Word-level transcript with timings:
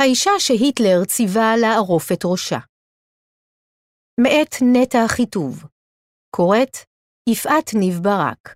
האישה 0.00 0.30
שהיטלר 0.38 1.04
ציווה 1.04 1.56
לערוף 1.62 2.12
את 2.12 2.22
ראשה. 2.24 2.58
מאת 4.20 4.54
נטע 4.72 4.98
חיטוב, 5.08 5.64
קוראת 6.36 6.74
יפעת 7.28 7.68
ניב 7.80 7.94
ברק. 8.02 8.54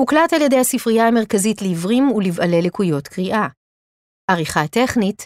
הוקלט 0.00 0.32
על 0.32 0.42
ידי 0.42 0.60
הספרייה 0.60 1.08
המרכזית 1.08 1.62
לעיוורים 1.62 2.04
ולבעלי 2.10 2.62
לקויות 2.66 3.08
קריאה. 3.08 3.46
עריכה 4.30 4.60
טכנית 4.74 5.20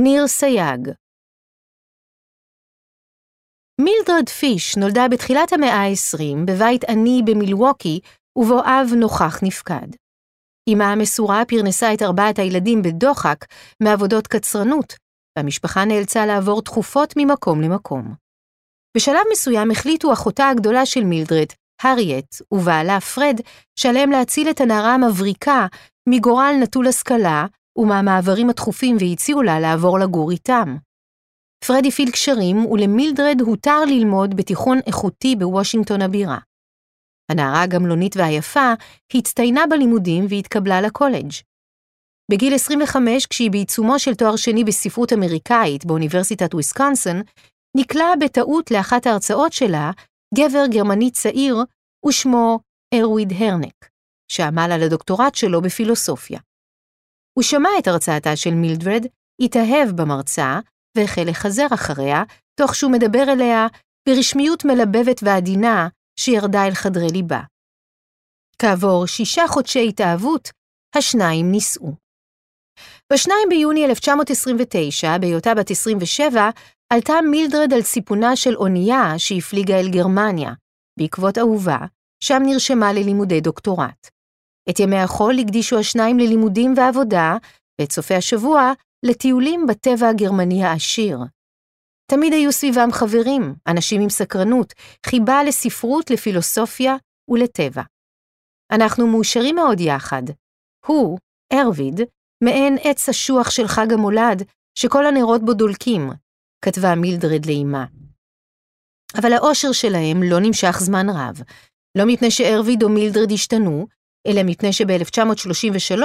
ניר 0.00 0.26
סייג. 0.26 0.82
מילדרד 3.80 4.28
פיש 4.28 4.76
נולדה 4.76 5.02
בתחילת 5.10 5.52
המאה 5.52 5.80
ה-20 5.84 6.46
בבית 6.48 6.84
עני 6.84 7.22
במילווקי, 7.26 8.00
ובו 8.36 8.58
אב 8.60 8.86
נוכח 9.00 9.34
נפקד. 9.42 10.03
אמה 10.72 10.92
המסורה 10.92 11.44
פרנסה 11.44 11.94
את 11.94 12.02
ארבעת 12.02 12.38
הילדים 12.38 12.82
בדוחק 12.82 13.44
מעבודות 13.82 14.26
קצרנות, 14.26 14.94
והמשפחה 15.38 15.84
נאלצה 15.84 16.26
לעבור 16.26 16.62
תכופות 16.62 17.14
ממקום 17.16 17.60
למקום. 17.60 18.14
בשלב 18.96 19.20
מסוים 19.32 19.70
החליטו 19.70 20.12
אחותה 20.12 20.48
הגדולה 20.48 20.86
של 20.86 21.04
מילדרד, 21.04 21.46
האריאט, 21.82 22.36
ובעלה 22.52 23.00
פרד, 23.00 23.40
שעליהם 23.78 24.10
להציל 24.10 24.50
את 24.50 24.60
הנערה 24.60 24.94
המבריקה 24.94 25.66
מגורל 26.08 26.54
נטול 26.62 26.86
השכלה 26.86 27.46
ומהמעברים 27.76 28.50
התכופים 28.50 28.96
והציעו 29.00 29.42
לה 29.42 29.60
לעבור 29.60 29.98
לגור 29.98 30.30
איתם. 30.30 30.76
פרד 31.66 31.86
הפעיל 31.86 32.10
קשרים, 32.10 32.66
ולמילדרד 32.66 33.40
הותר 33.40 33.84
ללמוד 33.84 34.36
בתיכון 34.36 34.78
איכותי 34.86 35.36
בוושינגטון 35.36 36.02
הבירה. 36.02 36.38
הנערה 37.30 37.62
הגמלונית 37.62 38.16
והיפה 38.16 38.72
הצטיינה 39.14 39.64
בלימודים 39.70 40.26
והתקבלה 40.28 40.80
לקולג'. 40.80 41.32
בגיל 42.30 42.54
25, 42.54 43.26
כשהיא 43.26 43.50
בעיצומו 43.50 43.98
של 43.98 44.14
תואר 44.14 44.36
שני 44.36 44.64
בספרות 44.64 45.12
אמריקאית 45.12 45.84
באוניברסיטת 45.84 46.54
וויסקונסין, 46.54 47.22
נקלע 47.76 48.14
בטעות 48.20 48.70
לאחת 48.70 49.06
ההרצאות 49.06 49.52
שלה 49.52 49.90
גבר 50.34 50.66
גרמני 50.70 51.10
צעיר 51.10 51.56
ושמו 52.08 52.60
ארוויד 52.94 53.32
הרנק, 53.38 53.88
שעמל 54.32 54.72
על 54.72 54.82
הדוקטורט 54.82 55.34
שלו 55.34 55.62
בפילוסופיה. 55.62 56.40
הוא 57.38 57.42
שמע 57.42 57.68
את 57.78 57.86
הרצאתה 57.86 58.36
של 58.36 58.54
מילדרד, 58.54 59.06
התאהב 59.40 59.90
במרצה, 59.90 60.60
והחל 60.96 61.24
לחזר 61.26 61.66
אחריה, 61.74 62.22
תוך 62.60 62.74
שהוא 62.74 62.92
מדבר 62.92 63.32
אליה 63.32 63.66
ברשמיות 64.08 64.64
מלבבת 64.64 65.20
ועדינה 65.22 65.88
שירדה 66.16 66.66
אל 66.66 66.74
חדרי 66.74 67.08
ליבה. 67.12 67.40
כעבור 68.58 69.06
שישה 69.06 69.48
חודשי 69.48 69.88
התאהבות, 69.88 70.50
השניים 70.96 71.50
נישאו. 71.50 71.92
ב-2 73.12 73.30
ביוני 73.48 73.84
1929, 73.84 75.18
בהיותה 75.18 75.54
בת 75.54 75.70
27, 75.70 76.50
עלתה 76.92 77.12
מילדרד 77.30 77.72
על 77.72 77.82
סיפונה 77.82 78.36
של 78.36 78.56
אונייה 78.56 79.18
שהפליגה 79.18 79.80
אל 79.80 79.90
גרמניה, 79.90 80.52
בעקבות 80.98 81.38
אהובה, 81.38 81.78
שם 82.20 82.42
נרשמה 82.46 82.92
ללימודי 82.92 83.40
דוקטורט. 83.40 84.10
את 84.70 84.80
ימי 84.80 84.96
החול 84.96 85.38
הקדישו 85.38 85.78
השניים 85.78 86.18
ללימודים 86.18 86.74
ועבודה, 86.76 87.36
ואת 87.80 87.92
סופי 87.92 88.14
השבוע 88.14 88.72
לטיולים 89.06 89.66
בטבע 89.68 90.08
הגרמני 90.08 90.64
העשיר. 90.64 91.18
תמיד 92.10 92.32
היו 92.32 92.52
סביבם 92.52 92.88
חברים, 92.92 93.54
אנשים 93.66 94.00
עם 94.00 94.08
סקרנות, 94.08 94.72
חיבה 95.06 95.44
לספרות, 95.44 96.10
לפילוסופיה 96.10 96.96
ולטבע. 97.28 97.82
אנחנו 98.72 99.06
מאושרים 99.06 99.54
מאוד 99.54 99.80
יחד. 99.80 100.22
הוא, 100.86 101.18
ארוויד, 101.52 102.00
מעין 102.44 102.76
עץ 102.82 103.08
אשוח 103.08 103.50
של 103.50 103.68
חג 103.68 103.92
המולד, 103.92 104.42
שכל 104.78 105.06
הנרות 105.06 105.44
בו 105.44 105.54
דולקים, 105.54 106.10
כתבה 106.64 106.94
מילדרד 106.94 107.46
לאמה. 107.46 107.84
אבל 109.20 109.32
האושר 109.32 109.72
שלהם 109.72 110.22
לא 110.22 110.40
נמשך 110.40 110.76
זמן 110.80 111.06
רב, 111.08 111.42
לא 111.98 112.04
מפני 112.06 112.30
שארוויד 112.30 112.82
או 112.82 112.88
מילדרד 112.88 113.32
השתנו, 113.32 113.86
אלא 114.26 114.42
מפני 114.44 114.72
שב-1933 114.72 116.02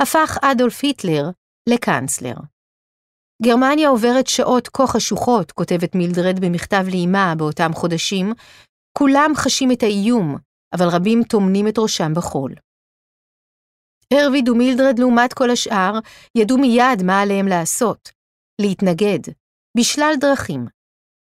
הפך 0.00 0.38
אדולף 0.42 0.80
היטלר 0.82 1.30
לקאנצלר. 1.68 2.34
גרמניה 3.42 3.88
עוברת 3.88 4.26
שעות 4.26 4.68
כה 4.68 4.86
חשוכות, 4.86 5.52
כותבת 5.52 5.94
מילדרד 5.94 6.40
במכתב 6.40 6.84
לאמה 6.92 7.34
באותם 7.38 7.70
חודשים, 7.74 8.32
כולם 8.98 9.32
חשים 9.36 9.72
את 9.72 9.82
האיום, 9.82 10.36
אבל 10.74 10.88
רבים 10.88 11.22
טומנים 11.22 11.68
את 11.68 11.78
ראשם 11.78 12.12
בחול. 12.14 12.54
ארוויד 14.14 14.48
ומילדרד, 14.48 14.98
לעומת 14.98 15.32
כל 15.32 15.50
השאר, 15.50 15.98
ידעו 16.34 16.58
מיד 16.58 17.02
מה 17.04 17.20
עליהם 17.20 17.48
לעשות, 17.48 18.10
להתנגד, 18.60 19.32
בשלל 19.76 20.14
דרכים. 20.20 20.66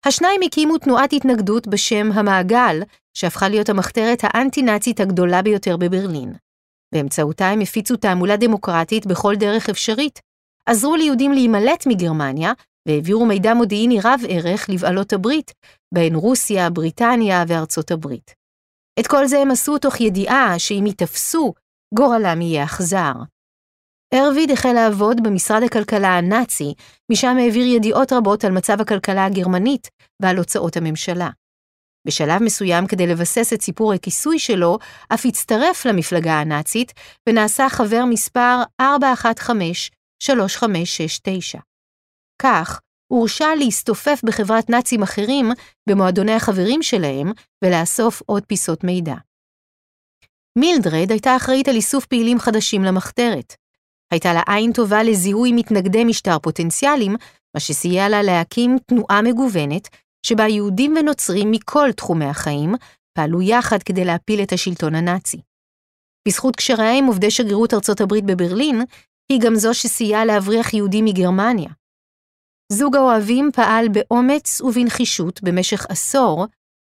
השניים 0.07 0.41
הקימו 0.47 0.79
תנועת 0.79 1.13
התנגדות 1.13 1.67
בשם 1.67 2.13
המעגל, 2.15 2.77
שהפכה 3.15 3.49
להיות 3.49 3.69
המחתרת 3.69 4.19
האנטי-נאצית 4.23 5.01
הגדולה 5.01 5.43
ביותר 5.43 5.77
בברלין. 5.77 6.33
באמצעותה 6.95 7.49
הם 7.49 7.61
הפיצו 7.61 7.97
תעמולה 7.97 8.37
דמוקרטית 8.37 9.07
בכל 9.07 9.35
דרך 9.37 9.69
אפשרית, 9.69 10.21
עזרו 10.67 10.97
ליהודים 10.97 11.33
להימלט 11.33 11.87
מגרמניה, 11.87 12.53
והעבירו 12.89 13.27
מידע 13.27 13.55
מודיעיני 13.55 14.01
רב 14.05 14.21
ערך 14.29 14.69
לבעלות 14.69 15.13
הברית, 15.13 15.53
בהן 15.95 16.15
רוסיה, 16.15 16.71
בריטניה 16.71 17.45
וארצות 17.49 17.91
הברית. 17.91 18.35
את 19.01 19.07
כל 19.07 19.27
זה 19.27 19.39
הם 19.39 19.51
עשו 19.51 19.79
תוך 19.79 20.01
ידיעה 20.01 20.59
שאם 20.59 20.85
ייתפסו, 20.87 21.55
גורלם 21.95 22.41
יהיה 22.41 22.65
אכזר. 22.65 23.13
ארוויד 24.15 24.51
החל 24.51 24.73
לעבוד 24.73 25.23
במשרד 25.23 25.63
הכלכלה 25.63 26.09
הנאצי, 26.09 26.75
משם 27.13 27.37
העביר 27.39 27.67
ידיעות 27.67 28.13
רבות 28.13 28.45
על 28.45 28.53
מצב 28.53 28.81
הכלכלה 28.81 29.25
הגרמנית 29.25 29.89
ועל 30.23 30.37
הוצאות 30.37 30.77
הממשלה. 30.77 31.31
בשלב 32.07 32.43
מסוים, 32.43 32.87
כדי 32.87 33.07
לבסס 33.07 33.53
את 33.53 33.63
סיפור 33.63 33.93
הכיסוי 33.93 34.39
שלו, 34.39 34.79
אף 35.15 35.27
הצטרף 35.27 35.87
למפלגה 35.87 36.41
הנאצית 36.41 36.93
ונעשה 37.29 37.69
חבר 37.69 38.05
מספר 38.05 38.63
415-3569. 40.23 41.59
כך, 42.43 42.81
הורשה 43.13 43.55
להסתופף 43.59 44.21
בחברת 44.25 44.71
נאצים 44.71 45.03
אחרים 45.03 45.47
במועדוני 45.89 46.33
החברים 46.33 46.83
שלהם 46.83 47.33
ולאסוף 47.65 48.23
עוד 48.27 48.45
פיסות 48.47 48.85
מידע. 48.85 49.15
מילדרד 50.59 51.11
הייתה 51.11 51.37
אחראית 51.37 51.69
על 51.69 51.75
איסוף 51.75 52.07
פעילים 52.07 52.39
חדשים 52.39 52.85
למחתרת. 52.85 53.55
הייתה 54.13 54.33
לה 54.33 54.43
עין 54.47 54.73
טובה 54.73 55.03
לזיהוי 55.03 55.53
מתנגדי 55.53 56.05
משטר 56.05 56.39
פוטנציאליים, 56.39 57.17
מה 57.55 57.61
שסייע 57.61 58.09
לה 58.09 58.23
להקים 58.23 58.79
תנועה 58.87 59.23
מגוונת, 59.23 59.89
שבה 60.27 60.49
יהודים 60.49 60.95
ונוצרים 60.97 61.51
מכל 61.51 61.93
תחומי 61.97 62.25
החיים 62.25 62.75
פעלו 63.13 63.43
יחד 63.43 63.83
כדי 63.83 64.05
להפיל 64.05 64.43
את 64.43 64.53
השלטון 64.53 64.95
הנאצי. 64.95 65.41
בזכות 66.29 66.57
קשריה 66.57 66.99
עם 66.99 67.05
עובדי 67.05 67.31
שגרירות 67.31 67.75
ארצות 67.75 68.01
הברית 68.01 68.25
בברלין, 68.25 68.83
היא 69.31 69.41
גם 69.41 69.55
זו 69.55 69.75
שסייעה 69.75 70.25
להבריח 70.25 70.75
יהודים 70.75 71.05
מגרמניה. 71.05 71.71
זוג 72.73 72.97
האוהבים 72.97 73.51
פעל 73.55 73.89
באומץ 73.89 74.61
ובנחישות 74.61 75.43
במשך 75.43 75.87
עשור, 75.89 76.47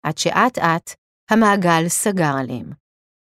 עד 0.06 0.18
שאט 0.18 0.58
אט 0.58 0.94
המעגל 1.30 1.88
סגר 1.88 2.32
עליהם. 2.38 2.72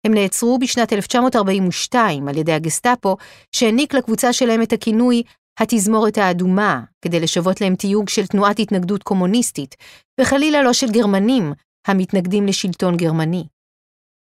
הם 0.06 0.14
נעצרו 0.14 0.58
בשנת 0.58 0.92
1942 0.92 2.28
על 2.28 2.36
ידי 2.36 2.52
הגסטאפו, 2.52 3.16
שהעניק 3.52 3.94
לקבוצה 3.94 4.32
שלהם 4.32 4.62
את 4.62 4.72
הכינוי 4.72 5.22
התזמורת 5.60 6.18
האדומה, 6.18 6.80
כדי 7.04 7.20
לשוות 7.20 7.60
להם 7.60 7.76
תיוג 7.76 8.08
של 8.08 8.26
תנועת 8.26 8.58
התנגדות 8.58 9.02
קומוניסטית, 9.02 9.76
וחלילה 10.20 10.62
לא 10.62 10.72
של 10.72 10.90
גרמנים, 10.90 11.52
המתנגדים 11.86 12.46
לשלטון 12.46 12.96
גרמני. 12.96 13.44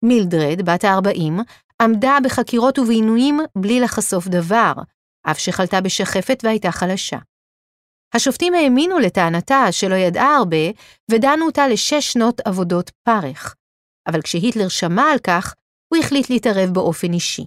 מילדרד, 0.06 0.62
בת 0.66 0.84
ה-40, 0.84 1.42
עמדה 1.82 2.18
בחקירות 2.24 2.80
ובעינויים 2.80 3.40
בלי 3.58 3.80
לחשוף 3.80 4.28
דבר, 4.28 4.74
אף 5.32 5.40
שחלתה 5.40 5.82
בשחפת 5.82 6.40
והייתה 6.44 6.72
חלשה. 6.72 7.18
השופטים 8.14 8.54
האמינו 8.54 9.00
לטענתה 9.00 9.72
שלא 9.72 9.96
ידעה 9.96 10.36
הרבה, 10.36 10.72
ודנו 11.12 11.46
אותה 11.46 11.68
לשש 11.68 12.14
שנות 12.14 12.40
עבודות 12.46 12.92
פרך. 13.04 13.56
אבל 14.08 14.22
כשהיטלר 14.22 14.68
שמע 14.70 15.04
על 15.04 15.20
כך, 15.20 15.56
הוא 15.94 16.00
החליט 16.00 16.30
להתערב 16.30 16.70
באופן 16.70 17.14
אישי. 17.14 17.46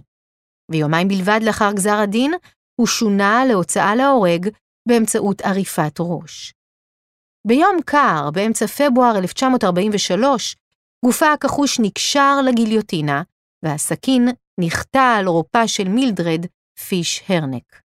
ויומיים 0.71 1.07
בלבד 1.07 1.39
לאחר 1.43 1.71
גזר 1.71 1.97
הדין, 2.03 2.33
הוא 2.75 2.87
שונה 2.87 3.45
להוצאה 3.45 3.95
להורג 3.95 4.49
באמצעות 4.87 5.41
עריפת 5.41 5.95
ראש. 5.99 6.53
ביום 7.47 7.77
קר, 7.85 8.29
באמצע 8.33 8.67
פברואר 8.67 9.17
1943, 9.17 10.55
גופה 11.05 11.33
הכחוש 11.33 11.79
נקשר 11.79 12.41
לגיליוטינה, 12.45 13.21
והסכין 13.65 14.27
נחתה 14.59 15.15
על 15.19 15.27
רופה 15.27 15.67
של 15.67 15.87
מילדרד, 15.87 16.45
פיש 16.87 17.23
הרנק. 17.29 17.81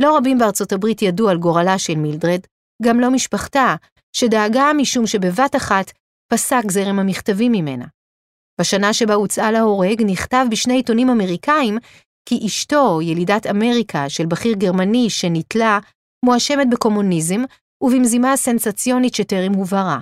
לא 0.00 0.16
רבים 0.16 0.38
בארצות 0.38 0.72
הברית 0.72 1.02
ידעו 1.02 1.28
על 1.28 1.38
גורלה 1.38 1.78
של 1.78 1.94
מילדרד, 1.94 2.40
גם 2.82 3.00
לא 3.00 3.10
משפחתה, 3.10 3.74
שדאגה 4.16 4.72
משום 4.76 5.06
שבבת 5.06 5.56
אחת 5.56 5.90
פסק 6.32 6.70
זרם 6.70 6.98
המכתבים 6.98 7.52
ממנה. 7.52 7.86
בשנה 8.60 8.92
שבה 8.92 9.14
הוצאה 9.14 9.52
להורג 9.52 10.02
נכתב 10.06 10.46
בשני 10.50 10.74
עיתונים 10.74 11.10
אמריקאים 11.10 11.78
כי 12.28 12.46
אשתו, 12.46 13.02
ילידת 13.02 13.46
אמריקה 13.46 14.08
של 14.08 14.26
בכיר 14.26 14.56
גרמני 14.56 15.10
שנתלה, 15.10 15.78
מואשמת 16.24 16.70
בקומוניזם 16.70 17.40
ובמזימה 17.82 18.36
סנסציונית 18.36 19.14
שטרם 19.14 19.52
הובהרה. 19.52 20.00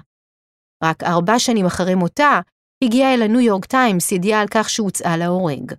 רק 0.84 1.02
ארבע 1.02 1.38
שנים 1.38 1.66
אחרי 1.66 1.94
מותה, 1.94 2.40
הגיעה 2.84 3.14
אל 3.14 3.22
הניו 3.22 3.40
יורק 3.40 3.64
טיימס 3.64 4.12
ידיעה 4.12 4.40
על 4.40 4.46
כך 4.50 4.70
שהוצאה 4.70 5.16
להורג. 5.16 5.72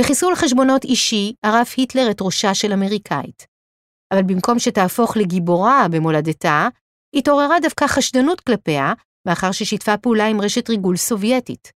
בחיסול 0.00 0.34
חשבונות 0.34 0.84
אישי 0.84 1.32
ערף 1.42 1.74
היטלר 1.76 2.10
את 2.10 2.20
ראשה 2.20 2.54
של 2.54 2.72
אמריקאית. 2.72 3.46
אבל 4.14 4.22
במקום 4.22 4.58
שתהפוך 4.58 5.16
לגיבורה 5.16 5.86
במולדתה, 5.90 6.68
התעוררה 7.16 7.60
דווקא 7.62 7.86
חשדנות 7.86 8.40
כלפיה, 8.40 8.92
מאחר 9.28 9.52
ששיתפה 9.52 9.96
פעולה 9.96 10.26
עם 10.26 10.40
רשת 10.40 10.70
ריגול 10.70 10.96
סובייטית. 10.96 11.72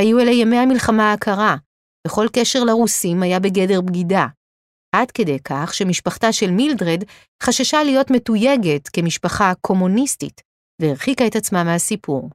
היו 0.00 0.20
אלה 0.20 0.30
ימי 0.30 0.56
המלחמה 0.56 1.12
הקרה, 1.12 1.56
וכל 2.06 2.26
קשר 2.32 2.64
לרוסים 2.64 3.22
היה 3.22 3.40
בגדר 3.40 3.80
בגידה. 3.80 4.26
עד 4.96 5.10
כדי 5.10 5.38
כך 5.44 5.74
שמשפחתה 5.74 6.32
של 6.32 6.50
מילדרד 6.50 7.04
חששה 7.42 7.82
להיות 7.82 8.10
מתויגת 8.10 8.88
כמשפחה 8.88 9.52
קומוניסטית, 9.60 10.40
והרחיקה 10.82 11.26
את 11.26 11.36
עצמה 11.36 11.64
מהסיפור. 11.64 12.30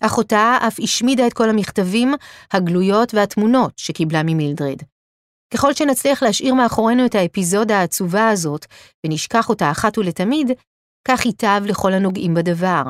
אחותה 0.00 0.58
אף 0.66 0.80
השמידה 0.82 1.26
את 1.26 1.32
כל 1.32 1.50
המכתבים, 1.50 2.14
הגלויות 2.52 3.14
והתמונות 3.14 3.72
שקיבלה 3.76 4.22
ממילדרד. 4.22 4.82
ככל 5.54 5.74
שנצליח 5.74 6.22
להשאיר 6.22 6.54
מאחורינו 6.54 7.06
את 7.06 7.14
האפיזודה 7.14 7.80
העצובה 7.80 8.28
הזאת, 8.28 8.66
ונשכח 9.06 9.48
אותה 9.48 9.70
אחת 9.70 9.98
ולתמיד, 9.98 10.50
כך 11.08 11.26
ייטב 11.26 11.62
לכל 11.66 11.92
הנוגעים 11.92 12.34
בדבר, 12.34 12.82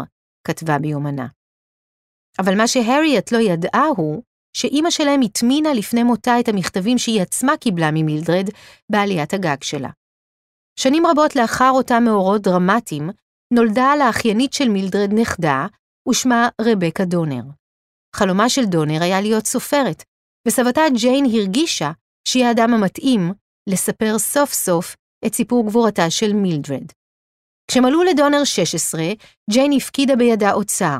כתבה 0.46 0.78
ביומנה. 0.78 1.26
אבל 2.38 2.56
מה 2.56 2.68
שהריאט 2.68 3.32
לא 3.32 3.38
ידעה 3.38 3.86
הוא, 3.96 4.22
שאימא 4.56 4.90
שלהם 4.90 5.20
הטמינה 5.20 5.72
לפני 5.72 6.02
מותה 6.02 6.40
את 6.40 6.48
המכתבים 6.48 6.98
שהיא 6.98 7.22
עצמה 7.22 7.56
קיבלה 7.56 7.90
ממילדרד 7.92 8.46
בעליית 8.92 9.34
הגג 9.34 9.62
שלה. 9.62 9.90
שנים 10.80 11.06
רבות 11.06 11.36
לאחר 11.36 11.70
אותם 11.70 12.02
מאורעות 12.04 12.42
דרמטיים, 12.42 13.10
נולדה 13.54 13.92
לאחיינית 13.98 14.52
של 14.52 14.68
מילדרד 14.68 15.10
נכדה, 15.14 15.66
ושמה 16.08 16.48
רבקה 16.60 17.04
דונר. 17.04 17.42
חלומה 18.16 18.48
של 18.48 18.64
דונר 18.64 19.02
היה 19.02 19.20
להיות 19.20 19.46
סופרת, 19.46 20.02
וסבתה 20.48 20.80
ג'יין 20.94 21.24
הרגישה 21.24 21.90
שהיא 22.28 22.44
האדם 22.44 22.74
המתאים 22.74 23.32
לספר 23.68 24.18
סוף 24.18 24.52
סוף 24.52 24.96
את 25.26 25.34
סיפור 25.34 25.66
גבורתה 25.66 26.10
של 26.10 26.32
מילדרד. 26.32 26.92
כשמלאו 27.70 28.02
לדונר 28.02 28.44
16, 28.44 29.02
ג'יין 29.50 29.72
הפקידה 29.72 30.16
בידה 30.16 30.52
אוצר, 30.52 30.98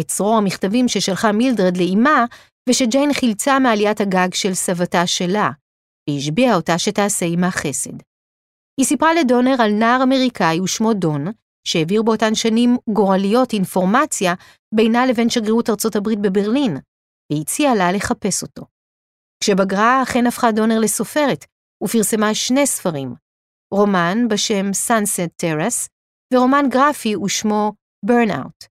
את 0.00 0.08
צרור 0.08 0.36
המכתבים 0.36 0.88
ששלחה 0.88 1.32
מילדרד 1.32 1.76
לאמה, 1.76 2.24
ושג'יין 2.68 3.12
חילצה 3.12 3.58
מעליית 3.58 4.00
הגג 4.00 4.34
של 4.34 4.54
סבתה 4.54 5.06
שלה, 5.06 5.50
והשביעה 6.10 6.56
אותה 6.56 6.78
שתעשה 6.78 7.26
עמה 7.26 7.50
חסד. 7.50 7.96
היא 8.80 8.86
סיפרה 8.86 9.14
לדונר 9.14 9.56
על 9.62 9.72
נער 9.72 10.02
אמריקאי 10.02 10.60
ושמו 10.60 10.92
דון, 10.94 11.24
שהעביר 11.64 12.02
באותן 12.02 12.34
שנים 12.34 12.76
גורליות 12.88 13.52
אינפורמציה 13.52 14.34
בינה 14.74 15.06
לבין 15.06 15.30
שגרירות 15.30 15.70
ארצות 15.70 15.96
הברית 15.96 16.18
בברלין, 16.18 16.76
והציעה 17.32 17.74
לה 17.74 17.92
לחפש 17.92 18.42
אותו. 18.42 18.62
כשבגרה 19.42 20.02
אכן 20.02 20.26
הפכה 20.26 20.52
דונר 20.52 20.78
לסופרת, 20.78 21.44
ופרסמה 21.84 22.34
שני 22.34 22.66
ספרים, 22.66 23.14
רומן 23.74 24.28
בשם 24.28 24.70
Sunset 24.88 25.44
Terrace, 25.44 25.88
ורומן 26.34 26.64
גרפי 26.68 27.16
ושמו 27.16 27.72
Burnout. 28.06 28.66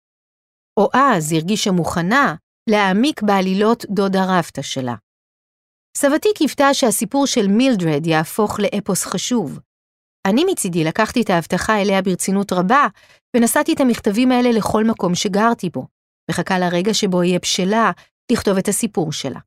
או 0.80 0.90
אז 0.94 1.34
הרגישה 1.34 1.72
מוכנה 1.72 2.36
להעמיק 2.70 3.22
בעלילות 3.22 3.86
דודה 3.90 4.40
רבתא 4.40 4.62
שלה. 4.62 4.96
סבתי 5.98 6.30
קיוותה 6.36 6.74
שהסיפור 6.74 7.28
של 7.28 7.48
מילדרד 7.48 8.08
יהפוך 8.08 8.60
לאפוס 8.60 9.06
חשוב, 9.06 9.60
אני 10.30 10.46
מצידי 10.52 10.84
לקחתי 10.84 11.22
את 11.22 11.30
ההבטחה 11.30 11.82
אליה 11.82 12.02
ברצינות 12.02 12.54
רבה, 12.54 12.88
ונשאתי 13.36 13.74
את 13.74 13.80
המכתבים 13.80 14.32
האלה 14.32 14.52
לכל 14.52 14.84
מקום 14.84 15.16
שגרתי 15.16 15.70
בו, 15.70 15.88
מחכה 16.32 16.60
לרגע 16.60 16.94
שבו 16.94 17.20
אהיה 17.20 17.40
בשלה 17.40 17.92
לכתוב 18.32 18.58
את 18.58 18.68
הסיפור 18.68 19.12
שלה. 19.12 19.40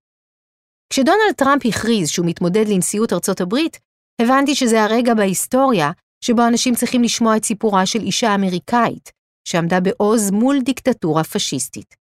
כשדונלד 0.92 1.34
טראמפ 1.36 1.62
הכריז 1.66 2.08
שהוא 2.08 2.26
מתמודד 2.26 2.64
לנשיאות 2.68 3.12
ארצות 3.12 3.40
הברית, 3.40 3.78
הבנתי 4.22 4.54
שזה 4.54 4.82
הרגע 4.84 5.14
בהיסטוריה 5.14 5.90
שבו 6.24 6.42
אנשים 6.48 6.74
צריכים 6.74 7.02
לשמוע 7.02 7.36
את 7.36 7.44
סיפורה 7.44 7.86
של 7.86 8.00
אישה 8.00 8.34
אמריקאית, 8.34 9.10
שעמדה 9.48 9.80
בעוז 9.80 10.30
מול 10.30 10.60
דיקטטורה 10.62 11.24
פשיסטית. 11.24 11.96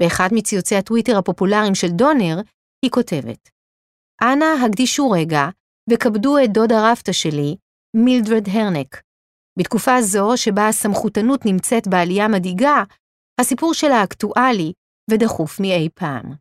באחד 0.00 0.28
מציוצי 0.32 0.76
הטוויטר 0.76 1.18
הפופולריים 1.18 1.74
של 1.74 1.88
דונר, 1.88 2.40
היא 2.84 2.90
כותבת: 2.90 3.50
אנא 4.22 4.44
הקדישו 4.66 5.10
רגע 5.10 5.48
וכבדו 5.90 6.38
את 6.44 6.52
דודה 6.52 6.90
רבתא 6.90 7.12
שלי, 7.12 7.56
מילדרד 7.94 8.48
הרנק. 8.48 9.02
בתקופה 9.58 10.02
זו, 10.02 10.36
שבה 10.36 10.68
הסמכותנות 10.68 11.46
נמצאת 11.46 11.88
בעלייה 11.88 12.28
מדאיגה, 12.28 12.82
הסיפור 13.40 13.74
שלה 13.74 14.04
אקטואלי 14.04 14.72
ודחוף 15.10 15.60
מאי 15.60 15.88
פעם. 15.94 16.34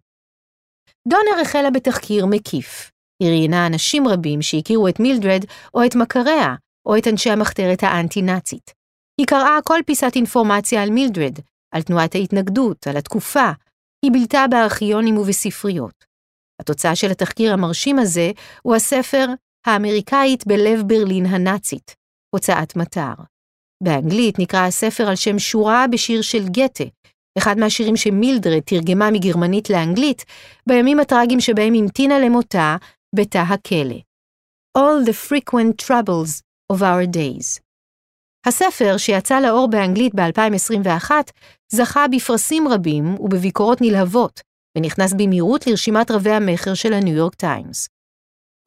דונר 1.07 1.41
החלה 1.41 1.71
בתחקיר 1.71 2.25
מקיף. 2.25 2.91
היא 3.19 3.29
ראיינה 3.29 3.67
אנשים 3.67 4.07
רבים 4.07 4.41
שהכירו 4.41 4.87
את 4.87 4.99
מילדרד 4.99 5.45
או 5.73 5.85
את 5.85 5.95
מכריה, 5.95 6.55
או 6.85 6.97
את 6.97 7.07
אנשי 7.07 7.29
המחתרת 7.29 7.83
האנטי-נאצית. 7.83 8.71
היא 9.21 9.27
קראה 9.27 9.59
כל 9.63 9.79
פיסת 9.85 10.11
אינפורמציה 10.15 10.83
על 10.83 10.89
מילדרד, 10.89 11.39
על 11.75 11.81
תנועת 11.81 12.15
ההתנגדות, 12.15 12.87
על 12.87 12.97
התקופה. 12.97 13.51
היא 14.05 14.11
בילתה 14.11 14.45
בארכיונים 14.49 15.17
ובספריות. 15.17 16.05
התוצאה 16.61 16.95
של 16.95 17.11
התחקיר 17.11 17.53
המרשים 17.53 17.99
הזה 17.99 18.31
הוא 18.61 18.75
הספר 18.75 19.25
האמריקאית 19.65 20.47
בלב 20.47 20.81
ברלין 20.87 21.25
הנאצית, 21.25 21.95
הוצאת 22.35 22.75
מטר. 22.75 23.13
באנגלית 23.83 24.39
נקרא 24.39 24.59
הספר 24.67 25.07
על 25.07 25.15
שם 25.15 25.39
שורה 25.39 25.85
בשיר 25.91 26.21
של 26.21 26.47
גתה, 26.49 26.83
אחד 27.37 27.57
מהשירים 27.57 27.95
שמילדרד 27.95 28.59
תרגמה 28.59 29.11
מגרמנית 29.11 29.69
לאנגלית, 29.69 30.25
בימים 30.67 30.99
הטראגיים 30.99 31.39
שבהם 31.39 31.73
המתינה 31.73 32.19
למותה 32.19 32.77
בתא 33.15 33.37
הכלא. 33.37 33.99
All 34.77 35.07
the 35.07 35.13
frequent 35.29 35.85
troubles 35.85 36.41
of 36.73 36.81
our 36.81 37.15
days. 37.15 37.61
הספר, 38.47 38.97
שיצא 38.97 39.39
לאור 39.39 39.67
באנגלית 39.67 40.15
ב-2021, 40.15 41.11
זכה 41.71 42.05
בפרסים 42.07 42.67
רבים 42.67 43.15
ובביקורות 43.19 43.81
נלהבות, 43.81 44.41
ונכנס 44.77 45.13
במהירות 45.13 45.67
לרשימת 45.67 46.11
רבי 46.11 46.31
המכר 46.31 46.73
של 46.73 46.93
הניו 46.93 47.15
יורק 47.15 47.35
טיימס. 47.35 47.92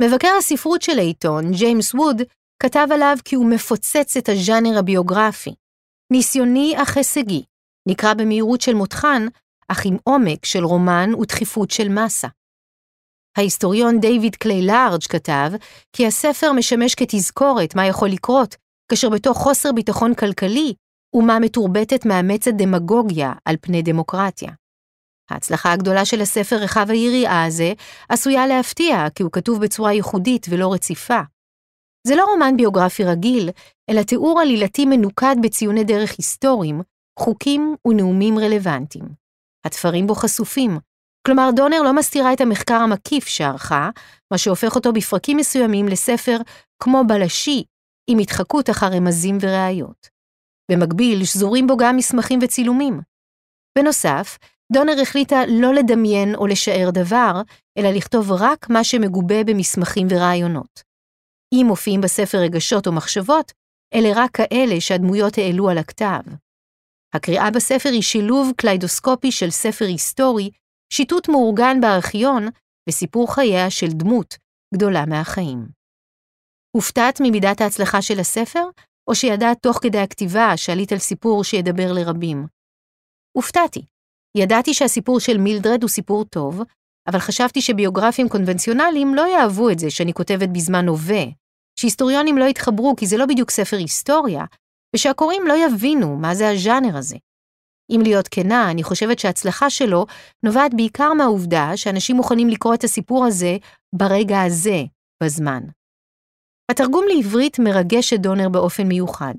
מבקר 0.03 0.35
הספרות 0.39 0.83
של 0.83 0.99
העיתון, 0.99 1.53
ג'יימס 1.53 1.95
ווד, 1.95 2.23
כתב 2.63 2.87
עליו 2.91 3.17
כי 3.25 3.37
הוא 3.37 3.51
מפוצץ 3.51 4.17
את 4.17 4.29
הז'אנר 4.29 4.79
הביוגרפי. 4.79 5.55
ניסיוני 6.13 6.75
אך 6.83 6.97
הישגי, 6.97 7.43
נקרא 7.89 8.15
במהירות 8.15 8.61
של 8.61 8.75
מותחן, 8.75 9.27
אך 9.69 9.87
עם 9.87 9.97
עומק 10.05 10.45
של 10.45 10.65
רומן 10.65 11.15
ודחיפות 11.15 11.71
של 11.71 11.89
מסה. 11.89 12.29
ההיסטוריון 13.39 14.01
דיוויד 14.01 14.37
קליי 14.37 14.67
לארג' 14.67 15.03
כתב 15.09 15.51
כי 15.93 16.07
הספר 16.07 16.53
משמש 16.53 16.95
כתזכורת 16.95 17.75
מה 17.75 17.87
יכול 17.87 18.09
לקרות, 18.09 18.55
כאשר 18.91 19.09
בתוך 19.09 19.39
חוסר 19.39 19.73
ביטחון 19.73 20.15
כלכלי, 20.15 20.75
אומה 21.17 21.39
מתורבתת 21.39 22.07
מאמצת 22.07 22.53
דמגוגיה 22.55 23.33
על 23.45 23.57
פני 23.61 23.83
דמוקרטיה. 23.83 24.51
ההצלחה 25.31 25.73
הגדולה 25.73 26.05
של 26.05 26.21
הספר 26.21 26.57
רחב 26.57 26.91
היריעה 26.91 27.45
הזה 27.45 27.73
עשויה 28.09 28.47
להפתיע, 28.47 29.07
כי 29.15 29.23
הוא 29.23 29.33
כתוב 29.33 29.61
בצורה 29.61 29.93
ייחודית 29.93 30.47
ולא 30.51 30.73
רציפה. 30.73 31.21
זה 32.07 32.17
לא 32.17 32.25
רומן 32.25 32.57
ביוגרפי 32.57 33.05
רגיל, 33.05 33.51
אלא 33.91 34.03
תיאור 34.03 34.41
עלילתי 34.41 34.87
מנוקד 34.87 35.37
בציוני 35.43 35.85
דרך 35.85 36.15
היסטוריים, 36.19 36.81
חוקים 37.19 37.77
ונאומים 37.89 38.39
רלוונטיים. 38.39 39.05
התפרים 39.67 40.07
בו 40.07 40.15
חשופים, 40.15 40.79
כלומר 41.27 41.51
דונר 41.57 41.83
לא 41.83 41.93
מסתירה 41.93 42.33
את 42.33 42.41
המחקר 42.41 42.75
המקיף 42.75 43.27
שערכה, 43.27 43.91
מה 44.31 44.39
שהופך 44.39 44.75
אותו 44.75 44.93
בפרקים 44.93 45.37
מסוימים 45.37 45.89
לספר 45.89 46.37
כמו 46.83 47.03
בלשי, 47.07 47.65
עם 48.11 48.19
התחקות 48.19 48.71
אחר 48.71 48.87
רמזים 48.87 49.39
וראיות. 49.41 50.09
במקביל, 50.71 51.25
שזורים 51.25 51.67
בו 51.67 51.77
גם 51.77 51.97
מסמכים 51.97 52.39
וצילומים. 52.43 53.01
בנוסף, 53.79 54.39
דונר 54.73 55.01
החליטה 55.03 55.37
לא 55.49 55.75
לדמיין 55.75 56.35
או 56.35 56.47
לשער 56.47 56.91
דבר, 56.91 57.43
אלא 57.79 57.89
לכתוב 57.91 58.33
רק 58.33 58.71
מה 58.71 58.85
שמגובה 58.85 59.45
במסמכים 59.45 60.07
ורעיונות. 60.11 60.83
אם 61.53 61.67
מופיעים 61.69 62.01
בספר 62.01 62.39
רגשות 62.39 62.87
או 62.87 62.93
מחשבות, 62.93 63.53
אלה 63.95 64.09
רק 64.15 64.31
כאלה 64.31 64.81
שהדמויות 64.81 65.39
העלו 65.39 65.69
על 65.71 65.79
הכתב. 65.79 66.21
הקריאה 67.15 67.51
בספר 67.51 67.89
היא 67.89 68.03
שילוב 68.03 68.53
קליידוסקופי 68.57 69.33
של 69.33 69.51
ספר 69.51 69.85
היסטורי, 69.85 70.51
שיטוט 70.93 71.29
מאורגן 71.29 71.81
בארכיון 71.81 72.49
וסיפור 72.89 73.35
חייה 73.35 73.71
של 73.71 73.87
דמות 73.91 74.37
גדולה 74.75 75.07
מהחיים. 75.07 75.69
הופתעת 76.77 77.21
ממידת 77.21 77.61
ההצלחה 77.61 78.03
של 78.03 78.21
הספר, 78.21 78.65
או 79.11 79.15
שידעת 79.15 79.59
תוך 79.63 79.79
כדי 79.83 79.99
הכתיבה 79.99 80.57
שעלית 80.57 80.93
על 80.93 80.99
סיפור 80.99 81.45
שידבר 81.45 81.93
לרבים? 81.93 82.47
הופתעתי. 83.37 83.96
ידעתי 84.37 84.75
שהסיפור 84.75 85.21
של 85.21 85.39
מילדרד 85.39 85.83
הוא 85.83 85.89
סיפור 85.89 86.25
טוב, 86.25 86.63
אבל 87.09 87.19
חשבתי 87.19 87.61
שביוגרפים 87.61 88.29
קונבנציונליים 88.29 89.15
לא 89.15 89.27
יאהבו 89.27 89.71
את 89.71 89.79
זה 89.79 89.91
שאני 89.91 90.13
כותבת 90.13 90.49
בזמן 90.49 90.89
הווה, 90.89 91.25
שהיסטוריונים 91.81 92.39
לא 92.39 92.45
יתחברו 92.45 92.97
כי 92.97 93.07
זה 93.07 93.17
לא 93.17 93.27
בדיוק 93.27 93.51
ספר 93.51 93.77
היסטוריה, 93.77 94.45
ושהקוראים 94.97 95.43
לא 95.47 95.55
יבינו 95.67 96.17
מה 96.17 96.35
זה 96.35 96.51
הז'אנר 96.51 96.97
הזה. 96.97 97.17
אם 97.91 98.01
להיות 98.03 98.29
כנה, 98.29 98.71
אני 98.71 98.83
חושבת 98.83 99.19
שההצלחה 99.19 99.71
שלו 99.71 100.07
נובעת 100.43 100.75
בעיקר 100.75 101.13
מהעובדה 101.13 101.77
שאנשים 101.77 102.17
מוכנים 102.17 102.49
לקרוא 102.49 102.75
את 102.75 102.85
הסיפור 102.85 103.25
הזה 103.25 103.57
ברגע 103.95 104.43
הזה, 104.43 104.83
בזמן. 105.23 105.63
התרגום 106.71 107.05
לעברית 107.09 107.59
מרגש 107.59 108.13
את 108.13 108.21
דונר 108.21 108.49
באופן 108.49 108.83
מיוחד. 108.83 109.35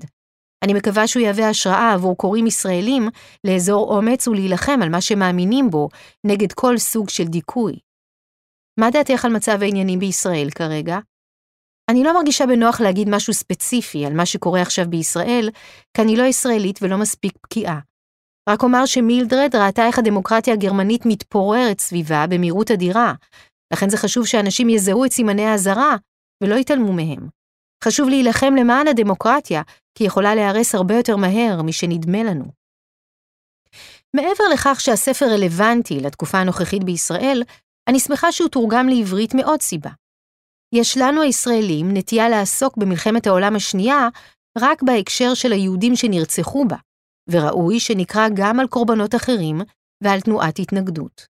אני 0.64 0.74
מקווה 0.74 1.06
שהוא 1.06 1.22
יהווה 1.22 1.48
השראה 1.48 1.92
עבור 1.92 2.16
קוראים 2.16 2.46
ישראלים 2.46 3.08
לאזור 3.44 3.96
אומץ 3.96 4.28
ולהילחם 4.28 4.82
על 4.82 4.88
מה 4.88 5.00
שמאמינים 5.00 5.70
בו 5.70 5.88
נגד 6.26 6.52
כל 6.52 6.78
סוג 6.78 7.08
של 7.08 7.24
דיכוי. 7.24 7.78
מה 8.80 8.90
דעתך 8.90 9.24
על 9.24 9.32
מצב 9.32 9.62
העניינים 9.62 9.98
בישראל 9.98 10.50
כרגע? 10.50 10.98
אני 11.90 12.04
לא 12.04 12.14
מרגישה 12.14 12.46
בנוח 12.46 12.80
להגיד 12.80 13.08
משהו 13.08 13.34
ספציפי 13.34 14.06
על 14.06 14.12
מה 14.12 14.26
שקורה 14.26 14.62
עכשיו 14.62 14.84
בישראל, 14.90 15.50
כי 15.96 16.02
אני 16.02 16.16
לא 16.16 16.22
ישראלית 16.22 16.78
ולא 16.82 16.96
מספיק 16.96 17.32
בקיאה. 17.42 17.78
רק 18.48 18.62
אומר 18.62 18.86
שמילדרד 18.86 19.56
ראתה 19.56 19.86
איך 19.86 19.98
הדמוקרטיה 19.98 20.54
הגרמנית 20.54 21.06
מתפוררת 21.06 21.80
סביבה 21.80 22.26
במהירות 22.26 22.70
אדירה, 22.70 23.14
לכן 23.72 23.88
זה 23.88 23.96
חשוב 23.96 24.26
שאנשים 24.26 24.68
יזהו 24.68 25.04
את 25.04 25.12
סימני 25.12 25.46
האזהרה 25.46 25.96
ולא 26.42 26.54
יתעלמו 26.54 26.92
מהם. 26.92 27.28
חשוב 27.84 28.08
להילחם 28.08 28.54
למען 28.54 28.88
הדמוקרטיה, 28.88 29.62
כי 29.98 30.04
היא 30.04 30.08
יכולה 30.08 30.34
להיהרס 30.34 30.74
הרבה 30.74 30.96
יותר 30.96 31.16
מהר 31.16 31.62
משנדמה 31.62 32.22
לנו. 32.22 32.44
מעבר 34.16 34.44
לכך 34.52 34.80
שהספר 34.80 35.26
רלוונטי 35.26 36.00
לתקופה 36.00 36.38
הנוכחית 36.38 36.84
בישראל, 36.84 37.42
אני 37.88 38.00
שמחה 38.00 38.32
שהוא 38.32 38.48
תורגם 38.48 38.88
לעברית 38.88 39.34
מעוד 39.34 39.62
סיבה. 39.62 39.90
יש 40.74 40.96
לנו 41.00 41.22
הישראלים 41.22 41.96
נטייה 41.96 42.28
לעסוק 42.28 42.76
במלחמת 42.76 43.26
העולם 43.26 43.56
השנייה 43.56 44.08
רק 44.58 44.82
בהקשר 44.82 45.34
של 45.34 45.52
היהודים 45.52 45.96
שנרצחו 45.96 46.64
בה, 46.68 46.76
וראוי 47.30 47.80
שנקרא 47.80 48.28
גם 48.34 48.60
על 48.60 48.66
קורבנות 48.66 49.14
אחרים 49.14 49.60
ועל 50.04 50.20
תנועת 50.20 50.58
התנגדות. 50.58 51.26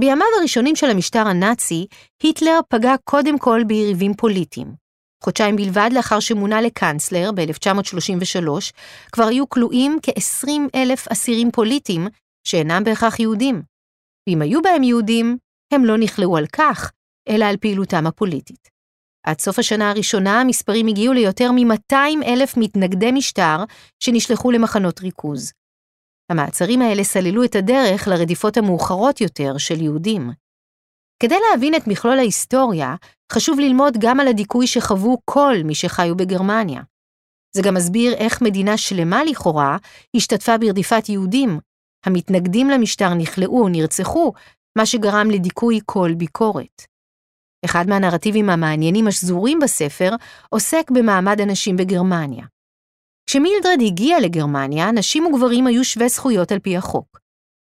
בימיו 0.00 0.26
הראשונים 0.38 0.76
של 0.76 0.90
המשטר 0.90 1.26
הנאצי, 1.26 1.86
היטלר 2.22 2.60
פגע 2.68 2.94
קודם 3.04 3.38
כל 3.38 3.60
ביריבים 3.66 4.14
פוליטיים. 4.14 4.87
חודשיים 5.24 5.56
בלבד 5.56 5.90
לאחר 5.92 6.20
שמונה 6.20 6.60
לקאנצלר 6.60 7.30
ב-1933, 7.34 8.48
כבר 9.12 9.24
היו 9.24 9.48
כלואים 9.48 9.98
כ-20 10.02 10.48
אלף 10.74 11.08
אסירים 11.08 11.50
פוליטיים 11.50 12.08
שאינם 12.44 12.84
בהכרח 12.84 13.20
יהודים. 13.20 13.62
ואם 14.28 14.42
היו 14.42 14.62
בהם 14.62 14.82
יהודים, 14.82 15.36
הם 15.72 15.84
לא 15.84 15.98
נכלאו 15.98 16.36
על 16.36 16.46
כך, 16.52 16.92
אלא 17.28 17.44
על 17.44 17.56
פעילותם 17.56 18.06
הפוליטית. 18.06 18.68
עד 19.26 19.40
סוף 19.40 19.58
השנה 19.58 19.90
הראשונה 19.90 20.40
המספרים 20.40 20.86
הגיעו 20.86 21.12
ליותר 21.12 21.52
מ-200 21.52 22.24
אלף 22.26 22.56
מתנגדי 22.56 23.12
משטר 23.12 23.56
שנשלחו 24.00 24.50
למחנות 24.50 25.00
ריכוז. 25.00 25.52
המעצרים 26.30 26.82
האלה 26.82 27.04
סללו 27.04 27.44
את 27.44 27.54
הדרך 27.54 28.08
לרדיפות 28.08 28.56
המאוחרות 28.56 29.20
יותר 29.20 29.58
של 29.58 29.82
יהודים. 29.82 30.30
כדי 31.22 31.36
להבין 31.50 31.74
את 31.74 31.86
מכלול 31.86 32.18
ההיסטוריה, 32.18 32.94
חשוב 33.32 33.60
ללמוד 33.60 33.94
גם 33.98 34.20
על 34.20 34.28
הדיכוי 34.28 34.66
שחוו 34.66 35.18
כל 35.24 35.54
מי 35.64 35.74
שחיו 35.74 36.16
בגרמניה. 36.16 36.82
זה 37.56 37.62
גם 37.62 37.74
מסביר 37.74 38.14
איך 38.14 38.42
מדינה 38.42 38.76
שלמה 38.76 39.24
לכאורה 39.24 39.76
השתתפה 40.16 40.58
ברדיפת 40.58 41.08
יהודים. 41.08 41.60
המתנגדים 42.06 42.70
למשטר 42.70 43.14
נכלאו 43.14 43.62
או 43.62 43.68
נרצחו, 43.68 44.32
מה 44.78 44.86
שגרם 44.86 45.30
לדיכוי 45.30 45.80
כל 45.86 46.10
ביקורת. 46.16 46.82
אחד 47.64 47.84
מהנרטיבים 47.88 48.50
המעניינים 48.50 49.06
השזורים 49.06 49.58
בספר 49.60 50.10
עוסק 50.50 50.90
במעמד 50.90 51.40
הנשים 51.40 51.76
בגרמניה. 51.76 52.46
כשמילדרד 53.26 53.78
הגיע 53.86 54.20
לגרמניה, 54.20 54.90
נשים 54.92 55.26
וגברים 55.26 55.66
היו 55.66 55.84
שווי 55.84 56.08
זכויות 56.08 56.52
על 56.52 56.58
פי 56.58 56.76
החוק. 56.76 57.18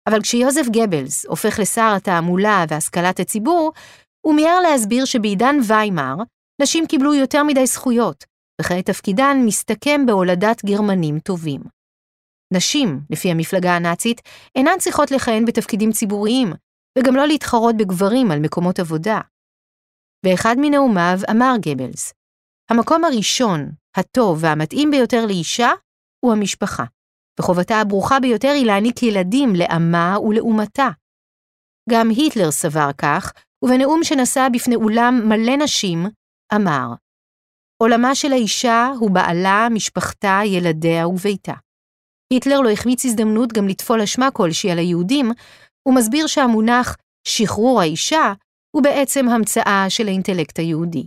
אבל 0.08 0.22
כשיוזף 0.22 0.66
גבלס 0.70 1.26
הופך 1.26 1.58
לשר 1.58 1.92
התעמולה 1.96 2.64
והשכלת 2.68 3.20
הציבור, 3.20 3.72
הוא 4.20 4.34
מיהר 4.34 4.60
להסביר 4.60 5.04
שבעידן 5.04 5.56
ויימאר, 5.68 6.14
נשים 6.62 6.86
קיבלו 6.86 7.14
יותר 7.14 7.42
מדי 7.42 7.66
זכויות, 7.66 8.24
וכעת 8.60 8.86
תפקידן 8.86 9.36
מסתכם 9.46 10.06
בהולדת 10.06 10.64
גרמנים 10.64 11.18
טובים. 11.18 11.60
נשים, 12.52 13.00
לפי 13.10 13.30
המפלגה 13.30 13.76
הנאצית, 13.76 14.20
אינן 14.56 14.78
צריכות 14.78 15.10
לכהן 15.10 15.44
בתפקידים 15.44 15.92
ציבוריים, 15.92 16.52
וגם 16.98 17.16
לא 17.16 17.26
להתחרות 17.26 17.76
בגברים 17.76 18.30
על 18.30 18.40
מקומות 18.40 18.78
עבודה. 18.78 19.20
באחד 20.26 20.56
מנאומיו 20.58 21.18
אמר 21.30 21.54
גבלס, 21.60 22.12
המקום 22.70 23.04
הראשון, 23.04 23.70
הטוב 23.96 24.38
והמתאים 24.40 24.90
ביותר 24.90 25.26
לאישה 25.26 25.70
הוא 26.24 26.32
המשפחה, 26.32 26.84
וחובתה 27.40 27.76
הברוכה 27.80 28.20
ביותר 28.20 28.48
היא 28.48 28.66
להעניק 28.66 29.02
ילדים 29.02 29.52
לעמה 29.54 30.16
ולאומתה. 30.18 30.88
גם 31.90 32.08
היטלר 32.10 32.50
סבר 32.50 32.90
כך, 32.98 33.32
ובנאום 33.64 34.04
שנשא 34.04 34.48
בפני 34.52 34.74
אולם 34.74 35.14
מלא 35.24 35.56
נשים, 35.56 36.06
אמר, 36.54 36.94
עולמה 37.82 38.14
של 38.14 38.32
האישה 38.32 38.92
הוא 39.00 39.10
בעלה, 39.10 39.68
משפחתה, 39.70 40.40
ילדיה 40.44 41.08
וביתה. 41.08 41.54
היטלר 42.32 42.60
לא 42.60 42.70
החמיץ 42.70 43.04
הזדמנות 43.04 43.52
גם 43.52 43.68
לטפול 43.68 44.00
אשמה 44.00 44.30
כלשהי 44.30 44.70
על 44.70 44.78
היהודים, 44.78 45.30
ומסביר 45.88 46.26
שהמונח 46.26 46.96
שחרור 47.28 47.80
האישה 47.80 48.32
הוא 48.76 48.82
בעצם 48.82 49.28
המצאה 49.28 49.86
של 49.88 50.06
האינטלקט 50.06 50.58
היהודי. 50.58 51.06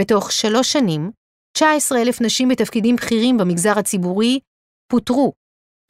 בתוך 0.00 0.32
שלוש 0.32 0.72
שנים, 0.72 1.10
19 1.56 2.02
אלף 2.02 2.20
נשים 2.20 2.48
בתפקידים 2.48 2.96
בכירים 2.96 3.38
במגזר 3.38 3.78
הציבורי 3.78 4.40
פוטרו, 4.92 5.32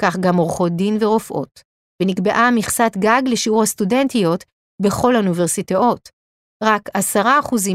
כך 0.03 0.17
גם 0.17 0.37
עורכות 0.37 0.73
דין 0.73 0.97
ורופאות, 1.01 1.63
ונקבעה 2.03 2.51
מכסת 2.51 2.93
גג 2.99 3.23
לשיעור 3.27 3.63
הסטודנטיות 3.63 4.45
בכל 4.83 5.15
האוניברסיטאות, 5.15 6.09
רק 6.65 6.89
10% 7.17 7.21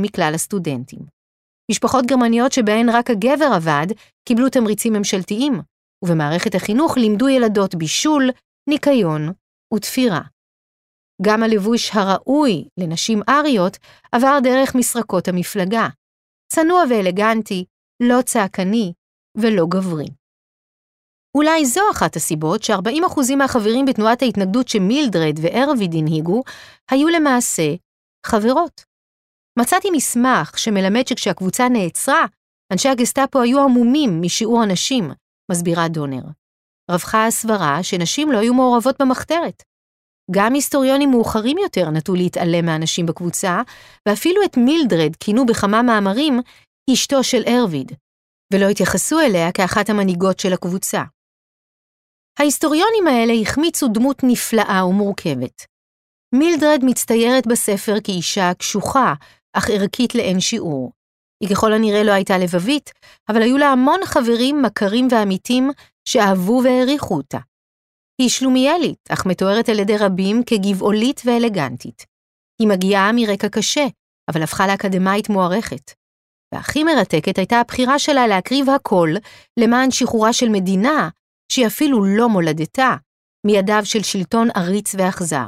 מכלל 0.02 0.32
הסטודנטים. 0.36 1.00
משפחות 1.72 2.06
גרמניות 2.06 2.52
שבהן 2.52 2.90
רק 2.90 3.10
הגבר 3.10 3.50
עבד, 3.56 3.88
קיבלו 4.28 4.50
תמריצים 4.50 4.94
ממשלתיים, 4.94 5.54
ובמערכת 6.06 6.56
החינוך 6.56 6.98
לימדו 6.98 7.30
ילדות 7.30 7.76
בישול, 7.76 8.30
ניקיון 8.70 9.32
ותפירה. 9.74 10.22
גם 11.22 11.44
הלבוש 11.44 11.92
הראוי 11.94 12.68
לנשים 12.80 13.22
אריות 13.30 13.78
עבר 14.12 14.40
דרך 14.44 14.76
מסרקות 14.76 15.28
המפלגה. 15.28 15.88
צנוע 16.54 16.84
ואלגנטי, 16.90 17.66
לא 18.04 18.22
צעקני 18.22 18.94
ולא 19.38 19.66
גברי. 19.70 20.08
אולי 21.38 21.66
זו 21.66 21.82
אחת 21.92 22.16
הסיבות 22.16 22.64
ש-40% 22.64 23.36
מהחברים 23.36 23.86
בתנועת 23.86 24.22
ההתנגדות 24.22 24.68
שמילדרד 24.68 25.40
וארוויד 25.42 25.94
הנהיגו, 25.94 26.44
היו 26.92 27.08
למעשה 27.08 27.76
חברות. 28.26 28.86
מצאתי 29.60 29.88
מסמך 29.92 30.60
שמלמד 30.60 31.08
שכשהקבוצה 31.08 31.70
נעצרה, 31.70 32.26
אנשי 32.74 32.90
הגסטאפו 32.90 33.42
היו 33.42 33.64
עמומים 33.64 34.22
משיעור 34.22 34.62
הנשים, 34.62 35.12
מסבירה 35.52 35.88
דונר. 35.88 36.22
רווחה 36.92 37.28
הסברה 37.28 37.84
שנשים 37.84 38.32
לא 38.32 38.38
היו 38.38 38.54
מעורבות 38.54 39.02
במחתרת. 39.02 39.64
גם 40.32 40.54
היסטוריונים 40.54 41.12
מאוחרים 41.12 41.58
יותר 41.58 41.90
נטו 41.90 42.16
להתעלם 42.16 42.66
מהנשים 42.66 43.06
בקבוצה, 43.06 43.62
ואפילו 44.08 44.44
את 44.46 44.58
מילדרד 44.58 45.16
כינו 45.16 45.46
בכמה 45.46 45.82
מאמרים 45.82 46.42
אשתו 46.94 47.24
של 47.24 47.44
ארוויד, 47.48 47.92
ולא 48.54 48.66
התייחסו 48.66 49.20
אליה 49.20 49.52
כאחת 49.52 49.90
המנהיגות 49.90 50.40
של 50.40 50.54
הקבוצה. 50.54 51.04
ההיסטוריונים 52.40 53.08
האלה 53.08 53.34
החמיצו 53.42 53.88
דמות 53.88 54.20
נפלאה 54.24 54.86
ומורכבת. 54.86 55.66
מילדרד 56.36 56.80
מצטיירת 56.84 57.48
בספר 57.48 57.96
כאישה 58.04 58.54
קשוחה, 58.54 59.14
אך 59.54 59.70
ערכית 59.70 60.16
לאין 60.16 60.40
שיעור. 60.40 60.92
היא 61.44 61.50
ככל 61.50 61.74
הנראה 61.74 62.04
לא 62.04 62.12
הייתה 62.12 62.38
לבבית, 62.38 62.92
אבל 63.30 63.42
היו 63.42 63.58
לה 63.58 63.68
המון 63.68 64.00
חברים, 64.06 64.62
מכרים 64.62 65.08
ועמיתים 65.12 65.72
שאהבו 66.06 66.62
והעריכו 66.64 67.16
אותה. 67.16 67.38
היא 68.22 68.30
שלומיאלית, 68.30 69.00
אך 69.10 69.26
מתוארת 69.26 69.70
על 69.70 69.80
ידי 69.80 69.98
רבים 69.98 70.44
כגבעולית 70.46 71.22
ואלגנטית. 71.26 72.06
היא 72.62 72.68
מגיעה 72.68 73.12
מרקע 73.14 73.50
קשה, 73.50 73.86
אבל 74.32 74.44
הפכה 74.44 74.68
לאקדמאית 74.68 75.30
מוערכת. 75.30 75.92
והכי 76.54 76.84
מרתקת 76.84 77.38
הייתה 77.38 77.60
הבחירה 77.60 78.00
שלה 78.00 78.28
להקריב 78.28 78.70
הכל 78.70 79.10
למען 79.60 79.92
שחרורה 79.92 80.34
של 80.34 80.50
מדינה, 80.50 81.10
שהיא 81.52 81.68
אפילו 81.68 82.06
לא 82.06 82.30
מולדתה, 82.30 82.96
מידיו 83.48 83.82
של 83.84 84.04
שלטון 84.04 84.48
עריץ 84.56 84.96
ואכזר. 84.98 85.48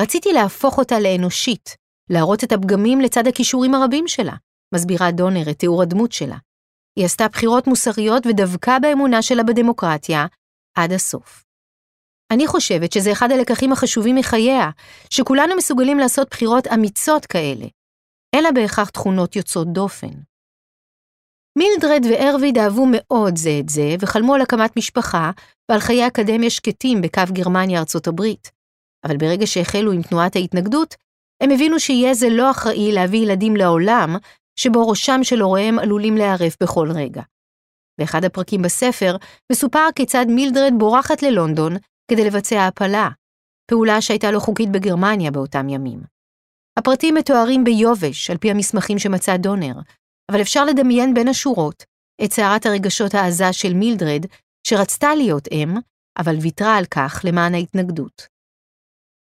רציתי 0.00 0.32
להפוך 0.32 0.78
אותה 0.78 1.00
לאנושית, 1.00 1.76
להראות 2.10 2.44
את 2.44 2.52
הפגמים 2.52 3.00
לצד 3.00 3.26
הכישורים 3.26 3.74
הרבים 3.74 4.08
שלה, 4.08 4.34
מסבירה 4.74 5.10
דונר 5.10 5.50
את 5.50 5.58
תיאור 5.58 5.82
הדמות 5.82 6.12
שלה. 6.12 6.36
היא 6.98 7.04
עשתה 7.04 7.28
בחירות 7.28 7.66
מוסריות 7.66 8.26
ודבקה 8.26 8.78
באמונה 8.82 9.22
שלה 9.22 9.42
בדמוקרטיה 9.42 10.26
עד 10.76 10.92
הסוף. 10.92 11.44
אני 12.32 12.46
חושבת 12.46 12.92
שזה 12.92 13.12
אחד 13.12 13.32
הלקחים 13.32 13.72
החשובים 13.72 14.16
מחייה, 14.16 14.70
שכולנו 15.10 15.56
מסוגלים 15.56 15.98
לעשות 15.98 16.28
בחירות 16.30 16.66
אמיצות 16.66 17.26
כאלה. 17.26 17.66
אלא 18.34 18.50
בהכרח 18.50 18.90
תכונות 18.90 19.36
יוצאות 19.36 19.72
דופן. 19.72 20.12
מילדרד 21.58 22.04
וארוויד 22.10 22.58
אהבו 22.58 22.86
מאוד 22.90 23.36
זה 23.36 23.56
את 23.60 23.68
זה, 23.68 23.96
וחלמו 24.00 24.34
על 24.34 24.40
הקמת 24.40 24.76
משפחה 24.76 25.30
ועל 25.70 25.80
חיי 25.80 26.06
אקדמיה 26.06 26.50
שקטים 26.50 27.00
בקו 27.00 27.22
גרמניה-ארצות 27.32 28.06
הברית. 28.06 28.50
אבל 29.06 29.16
ברגע 29.16 29.46
שהחלו 29.46 29.92
עם 29.92 30.02
תנועת 30.02 30.36
ההתנגדות, 30.36 30.94
הם 31.42 31.50
הבינו 31.50 31.80
שיהיה 31.80 32.14
זה 32.14 32.28
לא 32.30 32.50
אחראי 32.50 32.92
להביא 32.92 33.18
ילדים 33.18 33.56
לעולם, 33.56 34.16
שבו 34.58 34.88
ראשם 34.88 35.20
של 35.22 35.40
הוריהם 35.40 35.78
עלולים 35.78 36.16
להיערף 36.16 36.56
בכל 36.62 36.88
רגע. 36.94 37.22
באחד 38.00 38.24
הפרקים 38.24 38.62
בספר 38.62 39.16
מסופר 39.52 39.88
כיצד 39.94 40.26
מילדרד 40.28 40.72
בורחת 40.78 41.22
ללונדון 41.22 41.76
כדי 42.10 42.24
לבצע 42.24 42.66
הפלה, 42.66 43.08
פעולה 43.70 44.00
שהייתה 44.00 44.30
לא 44.30 44.38
חוקית 44.38 44.70
בגרמניה 44.70 45.30
באותם 45.30 45.68
ימים. 45.68 46.00
הפרטים 46.78 47.14
מתוארים 47.14 47.64
ביובש, 47.64 48.30
על 48.30 48.36
פי 48.36 48.50
המסמכים 48.50 48.98
שמצא 48.98 49.36
דונר, 49.36 49.74
אבל 50.30 50.40
אפשר 50.40 50.64
לדמיין 50.64 51.14
בין 51.14 51.28
השורות 51.28 51.84
את 52.24 52.32
סערת 52.32 52.66
הרגשות 52.66 53.14
העזה 53.14 53.52
של 53.52 53.74
מילדרד, 53.74 54.26
שרצתה 54.66 55.14
להיות 55.14 55.48
אם, 55.52 55.74
אבל 56.18 56.36
ויתרה 56.42 56.76
על 56.76 56.84
כך 56.84 57.20
למען 57.24 57.54
ההתנגדות. 57.54 58.26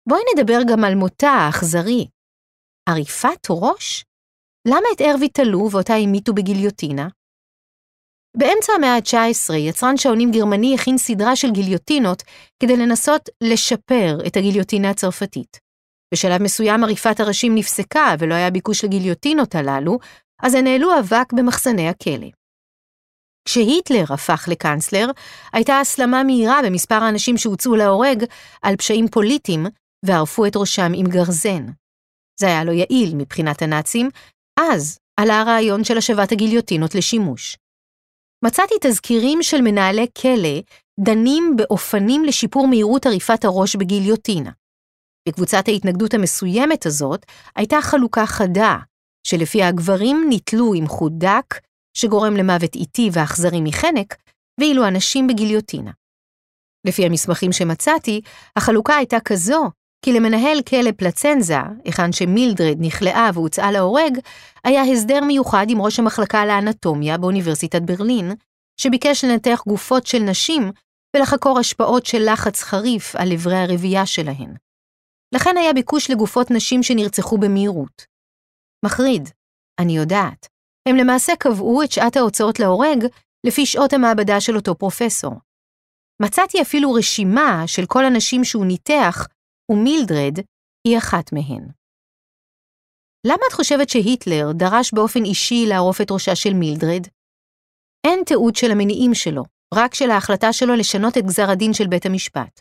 בואי 0.09 0.21
נדבר 0.35 0.59
גם 0.71 0.83
על 0.83 0.95
מותה 0.95 1.29
האכזרי. 1.29 2.07
עריפת 2.89 3.47
ראש? 3.49 4.05
למה 4.67 4.87
את 4.95 5.01
ארווי 5.01 5.29
תלו 5.29 5.69
ואותה 5.71 5.93
המיתו 5.93 6.33
בגיליוטינה? 6.33 7.07
באמצע 8.37 8.73
המאה 8.73 8.95
ה-19, 8.95 9.53
יצרן 9.53 9.97
שעונים 9.97 10.31
גרמני 10.31 10.75
הכין 10.75 10.97
סדרה 10.97 11.35
של 11.35 11.51
גיליוטינות 11.51 12.23
כדי 12.63 12.77
לנסות 12.77 13.29
לשפר 13.43 14.17
את 14.27 14.37
הגיליוטינה 14.37 14.89
הצרפתית. 14.89 15.57
בשלב 16.13 16.41
מסוים 16.41 16.83
עריפת 16.83 17.19
הראשים 17.19 17.55
נפסקה 17.55 18.15
ולא 18.19 18.33
היה 18.33 18.51
ביקוש 18.51 18.85
לגיליוטינות 18.85 19.55
הללו, 19.55 19.99
אז 20.41 20.53
הן 20.53 20.67
העלו 20.67 20.99
אבק 20.99 21.33
במחסני 21.33 21.89
הכלא. 21.89 22.27
כשהיטלר 23.45 24.13
הפך 24.13 24.45
לקאנצלר, 24.51 25.07
הייתה 25.53 25.79
הסלמה 25.79 26.23
מהירה 26.23 26.59
במספר 26.65 26.95
האנשים 26.95 27.37
שהוצאו 27.37 27.75
להורג 27.75 28.25
על 28.61 28.75
פשעים 28.75 29.07
פוליטיים 29.07 29.65
וערפו 30.05 30.45
את 30.45 30.55
ראשם 30.55 30.91
עם 30.95 31.05
גרזן. 31.05 31.65
זה 32.39 32.47
היה 32.47 32.63
לא 32.63 32.71
יעיל 32.71 33.15
מבחינת 33.15 33.61
הנאצים, 33.61 34.09
אז 34.59 34.97
עלה 35.19 35.41
הרעיון 35.41 35.83
של 35.83 35.97
השבת 35.97 36.31
הגיליוטינות 36.31 36.95
לשימוש. 36.95 37.57
מצאתי 38.45 38.75
תזכירים 38.81 39.43
של 39.43 39.61
מנהלי 39.61 40.07
כלא 40.21 40.61
דנים 40.99 41.53
באופנים 41.55 42.25
לשיפור 42.25 42.67
מהירות 42.67 43.05
עריפת 43.05 43.45
הראש 43.45 43.75
בגיליוטינה. 43.75 44.51
בקבוצת 45.27 45.67
ההתנגדות 45.67 46.13
המסוימת 46.13 46.85
הזאת 46.85 47.25
הייתה 47.55 47.81
חלוקה 47.81 48.25
חדה, 48.25 48.77
שלפיה 49.23 49.67
הגברים 49.67 50.25
נתלו 50.29 50.73
עם 50.73 50.87
חוט 50.87 51.11
דק, 51.15 51.59
שגורם 51.97 52.35
למוות 52.35 52.75
איטי 52.75 53.09
ואכזרי 53.13 53.61
מחנק, 53.61 54.15
ואילו 54.59 54.85
הנשים 54.85 55.27
בגיליוטינה. 55.27 55.91
לפי 56.87 57.05
המסמכים 57.05 57.51
שמצאתי, 57.51 58.21
החלוקה 58.55 58.95
הייתה 58.95 59.19
כזו 59.19 59.71
כי 60.05 60.13
למנהל 60.13 60.61
כלא 60.61 60.91
פלצנזה, 60.97 61.57
היכן 61.85 62.11
שמילדרד 62.11 62.77
נכלאה 62.79 63.29
והוצאה 63.33 63.71
להורג, 63.71 64.17
היה 64.63 64.81
הסדר 64.81 65.23
מיוחד 65.23 65.65
עם 65.69 65.81
ראש 65.81 65.99
המחלקה 65.99 66.45
לאנטומיה 66.45 67.17
באוניברסיטת 67.17 67.81
ברלין, 67.81 68.31
שביקש 68.77 69.25
לנתח 69.25 69.63
גופות 69.67 70.07
של 70.07 70.19
נשים 70.19 70.71
ולחקור 71.15 71.59
השפעות 71.59 72.05
של 72.05 72.31
לחץ 72.31 72.63
חריף 72.63 73.15
על 73.15 73.33
אברי 73.33 73.57
הרבייה 73.57 74.05
שלהן. 74.05 74.53
לכן 75.35 75.57
היה 75.57 75.73
ביקוש 75.73 76.11
לגופות 76.11 76.51
נשים 76.51 76.83
שנרצחו 76.83 77.37
במהירות. 77.37 78.10
מחריד, 78.85 79.29
אני 79.79 79.97
יודעת. 79.97 80.47
הם 80.87 80.95
למעשה 80.95 81.33
קבעו 81.39 81.83
את 81.83 81.91
שעת 81.91 82.15
ההוצאות 82.15 82.59
להורג 82.59 83.05
לפי 83.47 83.65
שעות 83.65 83.93
המעבדה 83.93 84.41
של 84.41 84.55
אותו 84.55 84.75
פרופסור. 84.75 85.33
מצאתי 86.21 86.61
אפילו 86.61 86.93
רשימה 86.93 87.63
של 87.67 87.85
כל 87.87 88.05
הנשים 88.05 88.43
שהוא 88.43 88.65
ניתח 88.65 89.27
ומילדרד 89.71 90.35
היא 90.87 90.97
אחת 90.97 91.33
מהן. 91.33 91.67
למה 93.27 93.43
את 93.47 93.53
חושבת 93.53 93.89
שהיטלר 93.89 94.51
דרש 94.51 94.93
באופן 94.93 95.23
אישי 95.25 95.65
לערוף 95.67 96.01
את 96.01 96.11
ראשה 96.11 96.35
של 96.35 96.53
מילדרד? 96.53 97.07
אין 98.07 98.23
תיעוד 98.25 98.55
של 98.55 98.71
המניעים 98.71 99.13
שלו, 99.13 99.43
רק 99.73 99.93
של 99.93 100.11
ההחלטה 100.11 100.53
שלו 100.53 100.75
לשנות 100.75 101.17
את 101.17 101.25
גזר 101.25 101.49
הדין 101.49 101.73
של 101.73 101.87
בית 101.87 102.05
המשפט. 102.05 102.59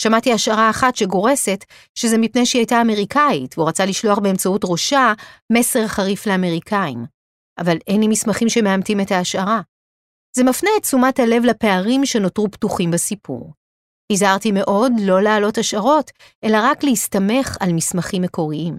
שמעתי 0.00 0.32
השערה 0.32 0.70
אחת 0.70 0.96
שגורסת 0.96 1.64
שזה 1.94 2.18
מפני 2.18 2.46
שהיא 2.46 2.60
הייתה 2.60 2.80
אמריקאית, 2.80 3.58
והוא 3.58 3.68
רצה 3.68 3.84
לשלוח 3.84 4.18
באמצעות 4.18 4.60
ראשה 4.64 5.12
מסר 5.52 5.86
חריף 5.86 6.26
לאמריקאים. 6.26 7.04
אבל 7.58 7.76
אין 7.86 8.00
לי 8.00 8.08
מסמכים 8.08 8.48
שמאמתים 8.48 9.00
את 9.00 9.10
ההשערה. 9.10 9.60
זה 10.36 10.44
מפנה 10.44 10.70
את 10.76 10.82
תשומת 10.82 11.18
הלב 11.18 11.44
לפערים 11.44 12.06
שנותרו 12.06 12.50
פתוחים 12.50 12.90
בסיפור. 12.90 13.52
הזהרתי 14.12 14.52
מאוד 14.52 14.92
לא 15.00 15.22
להעלות 15.22 15.58
השערות, 15.58 16.10
אלא 16.44 16.58
רק 16.62 16.84
להסתמך 16.84 17.56
על 17.60 17.72
מסמכים 17.72 18.22
מקוריים. 18.22 18.74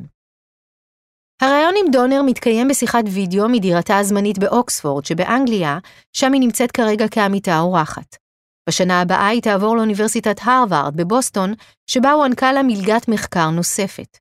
הרעיון 1.41 1.73
עם 1.79 1.91
דונר 1.91 2.21
מתקיים 2.25 2.67
בשיחת 2.67 3.03
וידאו 3.13 3.49
מדירתה 3.49 3.97
הזמנית 3.97 4.37
באוקספורד 4.37 5.05
שבאנגליה, 5.05 5.77
שם 6.13 6.33
היא 6.33 6.41
נמצאת 6.41 6.71
כרגע 6.71 7.05
כעמיתה 7.11 7.59
אורחת. 7.59 8.20
בשנה 8.69 9.01
הבאה 9.01 9.27
היא 9.27 9.41
תעבור 9.41 9.77
לאוניברסיטת 9.77 10.39
הרווארד 10.43 10.97
בבוסטון, 10.97 11.53
שבה 11.87 12.11
הוענקה 12.11 12.53
לה 12.53 12.63
מלגת 12.63 13.07
מחקר 13.07 13.49
נוספת. 13.49 14.17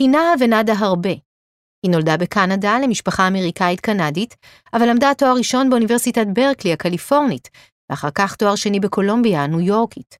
היא 0.00 0.08
נעה 0.08 0.34
ונדה 0.40 0.72
הרבה. 0.78 1.12
היא 1.82 1.90
נולדה 1.90 2.16
בקנדה 2.16 2.78
למשפחה 2.78 3.28
אמריקאית-קנדית, 3.28 4.36
אבל 4.74 4.88
למדה 4.88 5.12
תואר 5.18 5.34
ראשון 5.36 5.70
באוניברסיטת 5.70 6.26
ברקלי 6.32 6.72
הקליפורנית, 6.72 7.48
ואחר 7.90 8.10
כך 8.14 8.36
תואר 8.36 8.54
שני 8.54 8.80
בקולומביה 8.80 9.44
הניו 9.44 9.60
יורקית. 9.60 10.16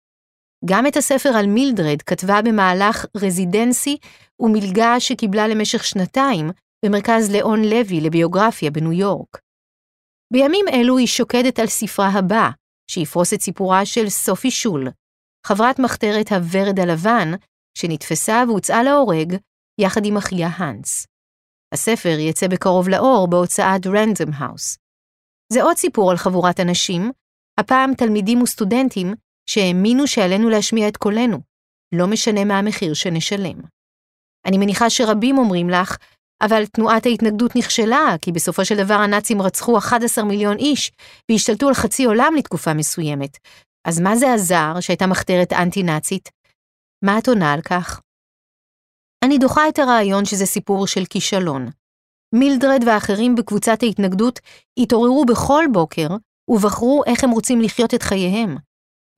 גם 0.64 0.86
את 0.86 0.96
הספר 0.96 1.28
על 1.28 1.46
מילדרד 1.46 2.02
כתבה 2.02 2.42
במהלך 2.42 3.06
residency 3.16 3.96
ומלגה 4.40 5.00
שקיבלה 5.00 5.48
למשך 5.48 5.84
שנתיים 5.84 6.50
במרכז 6.84 7.30
לאון 7.30 7.64
לוי 7.64 8.00
לביוגרפיה 8.00 8.70
בניו 8.70 8.92
יורק. 8.92 9.38
בימים 10.32 10.64
אלו 10.72 10.98
היא 10.98 11.06
שוקדת 11.06 11.58
על 11.58 11.66
ספרה 11.66 12.08
הבא, 12.08 12.50
שיפרוס 12.90 13.34
את 13.34 13.40
סיפורה 13.40 13.86
של 13.86 14.08
סופי 14.08 14.50
שול, 14.50 14.88
חברת 15.46 15.78
מחתרת 15.78 16.32
הוורד 16.32 16.80
הלבן, 16.80 17.30
שנתפסה 17.78 18.44
והוצאה 18.48 18.82
להורג 18.82 19.36
יחד 19.80 20.04
עם 20.04 20.16
אחיה 20.16 20.48
האנס. 20.48 21.06
הספר 21.74 22.18
ייצא 22.18 22.48
בקרוב 22.48 22.88
לאור 22.88 23.28
בהוצאת 23.30 23.86
רנדום 23.86 24.30
האוס. 24.34 24.78
זה 25.52 25.62
עוד 25.62 25.76
סיפור 25.76 26.10
על 26.10 26.16
חבורת 26.16 26.60
אנשים, 26.60 27.12
הפעם 27.60 27.94
תלמידים 27.94 28.42
וסטודנטים 28.42 29.14
שהאמינו 29.46 30.06
שעלינו 30.06 30.48
להשמיע 30.48 30.88
את 30.88 30.96
קולנו, 30.96 31.38
לא 31.94 32.06
משנה 32.06 32.44
מה 32.44 32.58
המחיר 32.58 32.94
שנשלם. 32.94 33.60
אני 34.46 34.58
מניחה 34.58 34.90
שרבים 34.90 35.38
אומרים 35.38 35.70
לך, 35.70 35.96
אבל 36.42 36.66
תנועת 36.66 37.06
ההתנגדות 37.06 37.56
נכשלה, 37.56 38.16
כי 38.22 38.32
בסופו 38.32 38.64
של 38.64 38.76
דבר 38.76 38.94
הנאצים 38.94 39.42
רצחו 39.42 39.78
11 39.78 40.24
מיליון 40.24 40.56
איש 40.56 40.92
והשתלטו 41.30 41.68
על 41.68 41.74
חצי 41.74 42.04
עולם 42.04 42.34
לתקופה 42.38 42.74
מסוימת. 42.74 43.38
אז 43.88 44.00
מה 44.00 44.16
זה 44.16 44.34
עזר 44.34 44.80
שהייתה 44.80 45.06
מחתרת 45.06 45.52
אנטי-נאצית? 45.52 46.28
מה 47.04 47.18
את 47.18 47.28
עונה 47.28 47.52
על 47.52 47.60
כך? 47.60 48.00
אני 49.24 49.38
דוחה 49.38 49.68
את 49.68 49.78
הרעיון 49.78 50.24
שזה 50.24 50.46
סיפור 50.46 50.86
של 50.86 51.04
כישלון. 51.10 51.70
מילדרד 52.34 52.84
ואחרים 52.86 53.34
בקבוצת 53.34 53.82
ההתנגדות 53.82 54.40
התעוררו 54.78 55.24
בכל 55.24 55.64
בוקר 55.72 56.08
ובחרו 56.48 57.02
איך 57.06 57.24
הם 57.24 57.30
רוצים 57.30 57.60
לחיות 57.60 57.94
את 57.94 58.02
חייהם. 58.02 58.56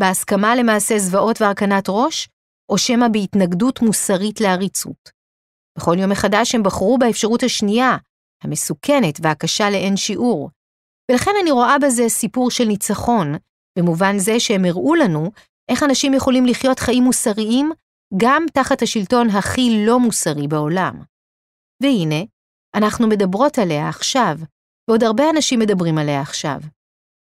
בהסכמה 0.00 0.56
למעשה 0.56 0.98
זוועות 0.98 1.40
והרכנת 1.40 1.84
ראש, 1.88 2.28
או 2.68 2.78
שמא 2.78 3.08
בהתנגדות 3.08 3.82
מוסרית 3.82 4.40
לעריצות. 4.40 5.23
בכל 5.78 5.96
יום 5.98 6.10
מחדש 6.10 6.54
הם 6.54 6.62
בחרו 6.62 6.98
באפשרות 6.98 7.42
השנייה, 7.42 7.96
המסוכנת 8.42 9.18
והקשה 9.22 9.70
לאין 9.70 9.96
שיעור, 9.96 10.50
ולכן 11.10 11.30
אני 11.42 11.50
רואה 11.50 11.78
בזה 11.78 12.08
סיפור 12.08 12.50
של 12.50 12.64
ניצחון, 12.64 13.34
במובן 13.78 14.18
זה 14.18 14.40
שהם 14.40 14.64
הראו 14.64 14.94
לנו 14.94 15.30
איך 15.70 15.82
אנשים 15.82 16.14
יכולים 16.14 16.46
לחיות 16.46 16.78
חיים 16.78 17.04
מוסריים 17.04 17.72
גם 18.16 18.46
תחת 18.52 18.82
השלטון 18.82 19.28
הכי 19.30 19.84
לא 19.86 20.00
מוסרי 20.00 20.48
בעולם. 20.48 21.02
והנה, 21.82 22.24
אנחנו 22.74 23.08
מדברות 23.08 23.58
עליה 23.58 23.88
עכשיו, 23.88 24.36
ועוד 24.88 25.02
הרבה 25.02 25.30
אנשים 25.30 25.60
מדברים 25.60 25.98
עליה 25.98 26.20
עכשיו. 26.20 26.60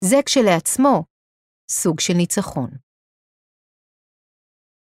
זה 0.03 0.17
כשלעצמו 0.25 1.03
סוג 1.71 1.99
של 1.99 2.13
ניצחון. 2.13 2.69